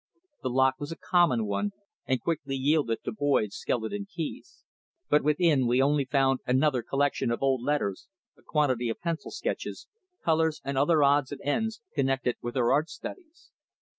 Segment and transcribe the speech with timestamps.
[0.41, 1.73] The lock was a common one
[2.07, 4.63] and quickly yielded to Boyd's skeleton keys,
[5.09, 9.87] but within we only found another collection of old letters, a quantity of pencil sketches,
[10.25, 13.51] colours and other odds and ends connected with her art studies.